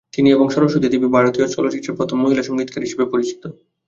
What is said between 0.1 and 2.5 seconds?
তিনি এবং সরস্বতী দেবী ভারতীয় চলচ্চিত্রের প্রথম মহিলা